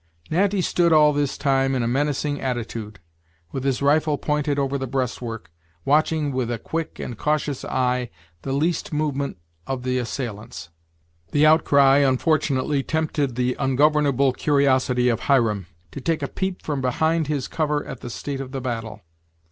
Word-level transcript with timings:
Natty 0.31 0.61
stood 0.61 0.91
all 0.91 1.13
this 1.13 1.37
time 1.37 1.75
in 1.75 1.83
a 1.83 1.87
menacing 1.87 2.41
attitude, 2.41 2.99
with 3.51 3.63
his 3.63 3.83
rifle 3.83 4.17
pointed 4.17 4.57
over 4.57 4.75
the 4.79 4.87
breastwork, 4.87 5.51
watching 5.85 6.31
with 6.31 6.49
a 6.49 6.57
quick 6.57 6.97
and 6.97 7.15
cautions 7.19 7.63
eye 7.63 8.09
the 8.41 8.51
least 8.51 8.91
movement 8.91 9.37
of 9.67 9.83
the 9.83 9.99
assail 9.99 10.39
ants. 10.41 10.69
The 11.33 11.45
outcry 11.45 11.97
unfortunately 11.97 12.81
tempted 12.81 13.35
the 13.35 13.55
ungovernable 13.59 14.33
curiosity 14.33 15.07
of 15.07 15.19
Hiram 15.19 15.67
to 15.91 16.01
take 16.01 16.23
a 16.23 16.27
peep 16.27 16.63
from 16.63 16.81
behind 16.81 17.27
his 17.27 17.47
cover 17.47 17.85
at 17.85 17.99
the 17.99 18.09
state 18.09 18.41
of 18.41 18.53
the 18.53 18.59
battle. 18.59 19.01